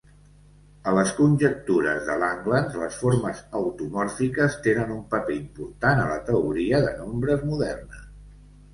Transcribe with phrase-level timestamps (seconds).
[0.91, 6.85] A les conjectures de Langlands, les formes automòrfiques tenen un paper important a la teoria
[6.91, 8.07] de nombres moderna.